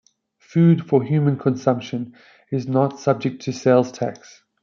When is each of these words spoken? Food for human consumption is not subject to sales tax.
Food 0.39 0.87
for 0.87 1.03
human 1.03 1.37
consumption 1.37 2.15
is 2.51 2.67
not 2.67 2.99
subject 2.99 3.43
to 3.43 3.53
sales 3.53 3.91
tax. 3.91 4.41